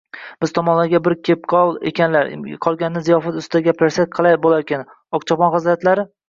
[0.43, 2.31] –Biz tomonlarga bir kepqolgan ekanlar,
[2.67, 4.87] qolganini ziyofat ustida gaplashsak qalay bo‘larkin,
[5.21, 6.09] Oqchopon hazratlari?